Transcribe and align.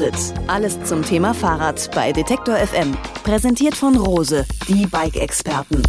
Antritt. 0.00 0.34
Alles 0.46 0.82
zum 0.84 1.04
Thema 1.04 1.34
Fahrrad 1.34 1.90
bei 1.94 2.10
Detektor 2.10 2.56
FM. 2.56 2.96
Präsentiert 3.22 3.74
von 3.74 3.98
Rose, 3.98 4.46
die 4.66 4.86
Bike-Experten. 4.86 5.82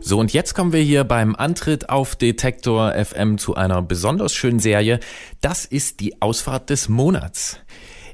So, 0.00 0.18
und 0.18 0.34
jetzt 0.34 0.52
kommen 0.52 0.74
wir 0.74 0.82
hier 0.82 1.04
beim 1.04 1.34
Antritt 1.36 1.88
auf 1.88 2.16
Detektor 2.16 2.92
FM 3.02 3.38
zu 3.38 3.54
einer 3.54 3.80
besonders 3.80 4.34
schönen 4.34 4.58
Serie. 4.58 5.00
Das 5.40 5.64
ist 5.64 6.00
die 6.00 6.20
Ausfahrt 6.20 6.68
des 6.68 6.90
Monats. 6.90 7.60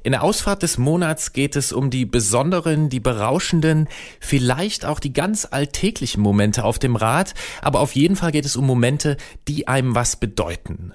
In 0.04 0.12
der 0.12 0.22
Ausfahrt 0.22 0.62
des 0.62 0.78
Monats 0.78 1.32
geht 1.32 1.56
es 1.56 1.72
um 1.72 1.90
die 1.90 2.06
besonderen, 2.06 2.88
die 2.88 3.00
berauschenden, 3.00 3.88
vielleicht 4.20 4.84
auch 4.84 5.00
die 5.00 5.12
ganz 5.12 5.48
alltäglichen 5.50 6.22
Momente 6.22 6.62
auf 6.62 6.78
dem 6.78 6.94
Rad, 6.94 7.34
aber 7.62 7.80
auf 7.80 7.96
jeden 7.96 8.14
Fall 8.14 8.30
geht 8.30 8.46
es 8.46 8.54
um 8.54 8.64
Momente, 8.64 9.16
die 9.48 9.66
einem 9.66 9.96
was 9.96 10.14
bedeuten. 10.14 10.94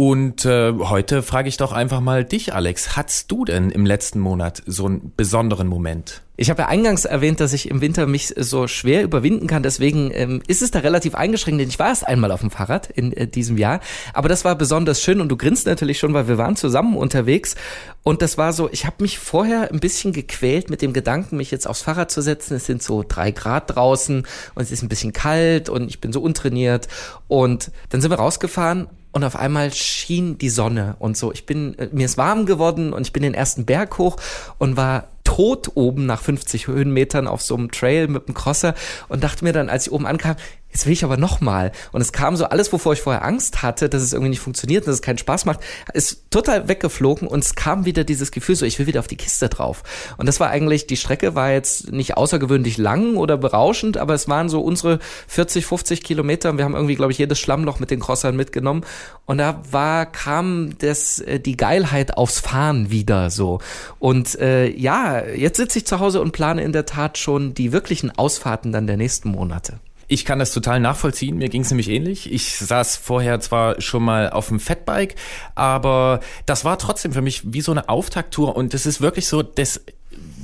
Und 0.00 0.46
äh, 0.46 0.72
heute 0.78 1.22
frage 1.22 1.50
ich 1.50 1.58
doch 1.58 1.72
einfach 1.72 2.00
mal 2.00 2.24
dich, 2.24 2.54
Alex. 2.54 2.96
Hattest 2.96 3.30
du 3.30 3.44
denn 3.44 3.68
im 3.68 3.84
letzten 3.84 4.18
Monat 4.18 4.62
so 4.64 4.86
einen 4.86 5.12
besonderen 5.14 5.68
Moment? 5.68 6.22
Ich 6.38 6.48
habe 6.48 6.62
ja 6.62 6.68
eingangs 6.68 7.04
erwähnt, 7.04 7.38
dass 7.38 7.52
ich 7.52 7.68
im 7.68 7.82
Winter 7.82 8.06
mich 8.06 8.32
so 8.38 8.66
schwer 8.66 9.02
überwinden 9.02 9.46
kann. 9.46 9.62
Deswegen 9.62 10.10
ähm, 10.14 10.40
ist 10.46 10.62
es 10.62 10.70
da 10.70 10.78
relativ 10.78 11.14
eingeschränkt, 11.14 11.60
denn 11.60 11.68
ich 11.68 11.78
war 11.78 11.88
erst 11.88 12.06
einmal 12.06 12.32
auf 12.32 12.40
dem 12.40 12.50
Fahrrad 12.50 12.88
in 12.88 13.12
äh, 13.12 13.26
diesem 13.26 13.58
Jahr. 13.58 13.80
Aber 14.14 14.30
das 14.30 14.42
war 14.42 14.54
besonders 14.54 15.02
schön 15.02 15.20
und 15.20 15.28
du 15.28 15.36
grinst 15.36 15.66
natürlich 15.66 15.98
schon, 15.98 16.14
weil 16.14 16.28
wir 16.28 16.38
waren 16.38 16.56
zusammen 16.56 16.96
unterwegs. 16.96 17.54
Und 18.02 18.22
das 18.22 18.38
war 18.38 18.54
so, 18.54 18.70
ich 18.72 18.86
habe 18.86 18.96
mich 19.00 19.18
vorher 19.18 19.70
ein 19.70 19.80
bisschen 19.80 20.14
gequält 20.14 20.70
mit 20.70 20.80
dem 20.80 20.94
Gedanken, 20.94 21.36
mich 21.36 21.50
jetzt 21.50 21.66
aufs 21.66 21.82
Fahrrad 21.82 22.10
zu 22.10 22.22
setzen. 22.22 22.54
Es 22.54 22.64
sind 22.64 22.82
so 22.82 23.04
drei 23.06 23.32
Grad 23.32 23.74
draußen 23.76 24.26
und 24.54 24.62
es 24.62 24.72
ist 24.72 24.82
ein 24.82 24.88
bisschen 24.88 25.12
kalt 25.12 25.68
und 25.68 25.90
ich 25.90 26.00
bin 26.00 26.10
so 26.10 26.22
untrainiert. 26.22 26.88
Und 27.28 27.70
dann 27.90 28.00
sind 28.00 28.10
wir 28.10 28.18
rausgefahren 28.18 28.88
und 29.12 29.24
auf 29.24 29.36
einmal 29.36 29.72
schien 29.72 30.38
die 30.38 30.50
Sonne 30.50 30.96
und 30.98 31.16
so. 31.16 31.32
Ich 31.32 31.46
bin, 31.46 31.78
äh, 31.78 31.88
mir 31.92 32.06
ist 32.06 32.16
warm 32.16 32.46
geworden 32.46 32.92
und 32.92 33.02
ich 33.02 33.12
bin 33.12 33.22
den 33.22 33.34
ersten 33.34 33.64
Berg 33.64 33.98
hoch 33.98 34.16
und 34.58 34.76
war 34.76 35.08
tot 35.24 35.70
oben 35.74 36.06
nach 36.06 36.20
50 36.20 36.66
Höhenmetern 36.66 37.26
auf 37.26 37.42
so 37.42 37.56
einem 37.56 37.70
Trail 37.70 38.08
mit 38.08 38.26
einem 38.26 38.34
Crosser 38.34 38.74
und 39.08 39.22
dachte 39.22 39.44
mir 39.44 39.52
dann, 39.52 39.68
als 39.68 39.86
ich 39.86 39.92
oben 39.92 40.06
ankam, 40.06 40.36
jetzt 40.72 40.86
will 40.86 40.92
ich 40.92 41.04
aber 41.04 41.16
nochmal. 41.16 41.72
Und 41.92 42.00
es 42.00 42.12
kam 42.12 42.36
so 42.36 42.44
alles, 42.46 42.72
wovor 42.72 42.92
ich 42.92 43.02
vorher 43.02 43.24
Angst 43.24 43.62
hatte, 43.62 43.88
dass 43.88 44.02
es 44.02 44.12
irgendwie 44.12 44.30
nicht 44.30 44.40
funktioniert, 44.40 44.86
dass 44.86 44.94
es 44.94 45.02
keinen 45.02 45.18
Spaß 45.18 45.44
macht, 45.44 45.60
ist 45.92 46.30
total 46.30 46.68
weggeflogen 46.68 47.26
und 47.26 47.44
es 47.44 47.54
kam 47.54 47.84
wieder 47.84 48.04
dieses 48.04 48.30
Gefühl 48.30 48.56
so, 48.56 48.64
ich 48.64 48.78
will 48.78 48.86
wieder 48.86 49.00
auf 49.00 49.08
die 49.08 49.16
Kiste 49.16 49.48
drauf. 49.48 49.82
Und 50.16 50.26
das 50.26 50.40
war 50.40 50.50
eigentlich, 50.50 50.86
die 50.86 50.96
Strecke 50.96 51.34
war 51.34 51.50
jetzt 51.50 51.92
nicht 51.92 52.16
außergewöhnlich 52.16 52.78
lang 52.78 53.16
oder 53.16 53.36
berauschend, 53.36 53.96
aber 53.96 54.14
es 54.14 54.28
waren 54.28 54.48
so 54.48 54.60
unsere 54.60 55.00
40, 55.28 55.66
50 55.66 56.02
Kilometer. 56.02 56.56
Wir 56.56 56.64
haben 56.64 56.74
irgendwie, 56.74 56.94
glaube 56.94 57.12
ich, 57.12 57.18
jedes 57.18 57.38
Schlammloch 57.38 57.80
mit 57.80 57.90
den 57.90 58.00
Crossern 58.00 58.36
mitgenommen. 58.36 58.84
Und 59.26 59.38
da 59.38 59.62
war, 59.70 60.06
kam 60.06 60.78
das, 60.78 61.18
äh, 61.20 61.40
die 61.40 61.56
Geilheit 61.56 62.16
aufs 62.16 62.40
Fahren 62.40 62.90
wieder 62.90 63.30
so. 63.30 63.60
Und 63.98 64.38
äh, 64.38 64.68
ja, 64.68 65.24
jetzt 65.24 65.56
sitze 65.56 65.78
ich 65.78 65.86
zu 65.86 66.00
Hause 66.00 66.20
und 66.20 66.32
plane 66.32 66.62
in 66.62 66.72
der 66.72 66.86
Tat 66.86 67.18
schon 67.18 67.54
die 67.54 67.72
wirklichen 67.72 68.10
Ausfahrten 68.16 68.72
dann 68.72 68.86
der 68.86 68.96
nächsten 68.96 69.30
Monate. 69.30 69.80
Ich 70.10 70.24
kann 70.24 70.40
das 70.40 70.52
total 70.52 70.80
nachvollziehen. 70.80 71.38
Mir 71.38 71.48
ging 71.48 71.62
es 71.62 71.70
nämlich 71.70 71.88
ähnlich. 71.88 72.32
Ich 72.32 72.56
saß 72.56 72.96
vorher 72.96 73.38
zwar 73.38 73.80
schon 73.80 74.02
mal 74.02 74.30
auf 74.30 74.48
dem 74.48 74.58
Fatbike, 74.58 75.14
aber 75.54 76.18
das 76.46 76.64
war 76.64 76.78
trotzdem 76.78 77.12
für 77.12 77.22
mich 77.22 77.52
wie 77.52 77.60
so 77.60 77.70
eine 77.70 77.88
Auftakttour 77.88 78.56
und 78.56 78.74
es 78.74 78.86
ist 78.86 79.00
wirklich 79.00 79.28
so, 79.28 79.44
das 79.44 79.80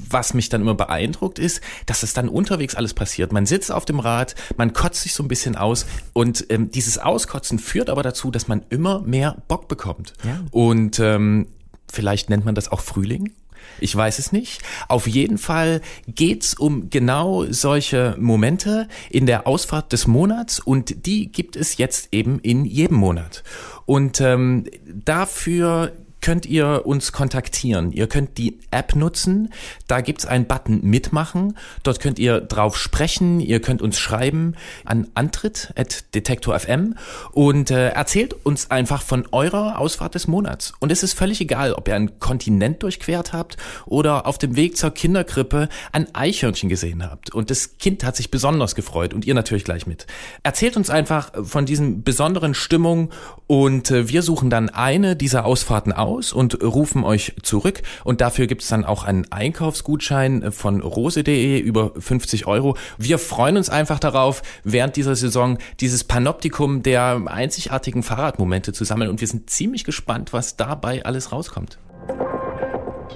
was 0.08 0.34
mich 0.34 0.48
dann 0.48 0.60
immer 0.60 0.76
beeindruckt 0.76 1.40
ist, 1.40 1.60
dass 1.86 2.04
es 2.04 2.12
dann 2.12 2.28
unterwegs 2.28 2.76
alles 2.76 2.94
passiert. 2.94 3.32
Man 3.32 3.44
sitzt 3.44 3.72
auf 3.72 3.84
dem 3.84 3.98
Rad, 3.98 4.36
man 4.56 4.72
kotzt 4.72 5.02
sich 5.02 5.12
so 5.12 5.24
ein 5.24 5.28
bisschen 5.28 5.56
aus 5.56 5.84
und 6.12 6.46
ähm, 6.48 6.70
dieses 6.70 6.98
Auskotzen 6.98 7.58
führt 7.58 7.90
aber 7.90 8.04
dazu, 8.04 8.30
dass 8.30 8.46
man 8.46 8.64
immer 8.70 9.00
mehr 9.00 9.42
Bock 9.48 9.66
bekommt. 9.66 10.12
Ja. 10.22 10.44
Und 10.52 11.00
ähm, 11.00 11.48
vielleicht 11.90 12.30
nennt 12.30 12.44
man 12.44 12.54
das 12.54 12.70
auch 12.70 12.80
Frühling 12.80 13.32
ich 13.80 13.94
weiß 13.94 14.18
es 14.18 14.32
nicht. 14.32 14.62
Auf 14.88 15.06
jeden 15.06 15.38
Fall 15.38 15.80
geht's 16.06 16.54
um 16.54 16.90
genau 16.90 17.44
solche 17.50 18.16
Momente 18.18 18.88
in 19.10 19.26
der 19.26 19.46
Ausfahrt 19.46 19.92
des 19.92 20.06
Monats 20.06 20.58
und 20.58 21.06
die 21.06 21.30
gibt 21.30 21.56
es 21.56 21.76
jetzt 21.76 22.08
eben 22.12 22.38
in 22.40 22.64
jedem 22.64 22.96
Monat. 22.96 23.42
Und 23.84 24.20
ähm, 24.20 24.64
dafür 24.86 25.92
könnt 26.26 26.44
ihr 26.44 26.82
uns 26.86 27.12
kontaktieren. 27.12 27.92
Ihr 27.92 28.08
könnt 28.08 28.36
die 28.36 28.58
App 28.72 28.96
nutzen. 28.96 29.52
Da 29.86 30.00
gibt's 30.00 30.26
einen 30.26 30.46
Button 30.46 30.80
Mitmachen. 30.82 31.56
Dort 31.84 32.00
könnt 32.00 32.18
ihr 32.18 32.40
drauf 32.40 32.76
sprechen. 32.76 33.38
Ihr 33.38 33.60
könnt 33.60 33.80
uns 33.80 33.96
schreiben 33.96 34.56
an 34.84 35.06
antritt.detektor.fm 35.14 36.96
und 37.30 37.70
äh, 37.70 37.90
erzählt 37.90 38.34
uns 38.44 38.72
einfach 38.72 39.02
von 39.02 39.28
eurer 39.30 39.78
Ausfahrt 39.78 40.16
des 40.16 40.26
Monats. 40.26 40.72
Und 40.80 40.90
es 40.90 41.04
ist 41.04 41.12
völlig 41.12 41.40
egal, 41.40 41.74
ob 41.74 41.86
ihr 41.86 41.94
einen 41.94 42.18
Kontinent 42.18 42.82
durchquert 42.82 43.32
habt 43.32 43.56
oder 43.84 44.26
auf 44.26 44.36
dem 44.36 44.56
Weg 44.56 44.76
zur 44.76 44.90
Kinderkrippe 44.90 45.68
ein 45.92 46.12
Eichhörnchen 46.12 46.68
gesehen 46.68 47.08
habt. 47.08 47.32
Und 47.32 47.50
das 47.50 47.78
Kind 47.78 48.02
hat 48.02 48.16
sich 48.16 48.32
besonders 48.32 48.74
gefreut 48.74 49.14
und 49.14 49.24
ihr 49.26 49.34
natürlich 49.34 49.62
gleich 49.62 49.86
mit. 49.86 50.08
Erzählt 50.42 50.76
uns 50.76 50.90
einfach 50.90 51.30
von 51.44 51.66
diesen 51.66 52.02
besonderen 52.02 52.54
Stimmungen 52.54 53.10
und 53.46 53.92
äh, 53.92 54.08
wir 54.08 54.22
suchen 54.22 54.50
dann 54.50 54.70
eine 54.70 55.14
dieser 55.14 55.44
Ausfahrten 55.44 55.92
aus 55.92 56.15
aus 56.16 56.32
und 56.32 56.62
rufen 56.62 57.04
euch 57.04 57.34
zurück. 57.42 57.82
Und 58.04 58.20
dafür 58.20 58.46
gibt 58.46 58.62
es 58.62 58.68
dann 58.68 58.84
auch 58.84 59.04
einen 59.04 59.30
Einkaufsgutschein 59.30 60.52
von 60.52 60.80
rose.de 60.80 61.58
über 61.58 61.92
50 61.98 62.46
Euro. 62.46 62.76
Wir 62.98 63.18
freuen 63.18 63.56
uns 63.56 63.68
einfach 63.68 63.98
darauf, 63.98 64.42
während 64.64 64.96
dieser 64.96 65.16
Saison 65.16 65.58
dieses 65.80 66.04
Panoptikum 66.04 66.82
der 66.82 67.22
einzigartigen 67.26 68.02
Fahrradmomente 68.02 68.72
zu 68.72 68.84
sammeln. 68.84 69.10
Und 69.10 69.20
wir 69.20 69.28
sind 69.28 69.50
ziemlich 69.50 69.84
gespannt, 69.84 70.32
was 70.32 70.56
dabei 70.56 71.04
alles 71.04 71.32
rauskommt. 71.32 71.78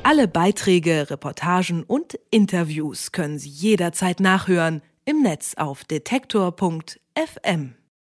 Alle 0.03 0.29
Beiträge, 0.29 1.11
Reportagen 1.11 1.83
und 1.83 2.19
Interviews 2.31 3.13
können 3.13 3.39
Sie 3.39 3.51
jederzeit 3.51 4.21
nachhören 4.21 4.83
im 5.05 5.23
Netz 5.23 5.55
auf 5.57 5.85
detektor.fm. 5.85 7.75